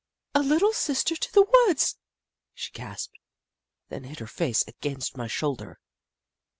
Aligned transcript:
"A 0.33 0.41
Little 0.41 0.73
Sister 0.73 1.15
to 1.15 1.31
the 1.31 1.43
Woods!" 1.67 1.99
she 2.55 2.71
gasped, 2.71 3.19
then 3.89 4.05
hid 4.05 4.17
her 4.17 4.25
face 4.25 4.67
against 4.67 5.15
my 5.15 5.27
shoulder. 5.27 5.79